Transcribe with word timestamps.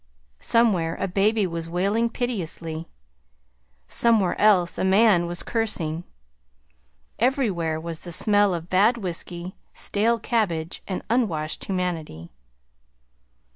Somewhere 0.39 0.95
a 0.99 1.07
baby 1.07 1.45
was 1.45 1.69
wailing 1.69 2.09
piteously. 2.09 2.87
Somewhere 3.87 4.35
else 4.41 4.79
a 4.79 4.83
man 4.83 5.27
was 5.27 5.43
cursing. 5.43 6.05
Everywhere 7.19 7.79
was 7.79 7.99
the 7.99 8.11
smell 8.11 8.55
of 8.55 8.67
bad 8.67 8.97
whiskey, 8.97 9.53
stale 9.73 10.17
cabbage, 10.17 10.81
and 10.87 11.03
unwashed 11.11 11.65
humanity. 11.65 12.31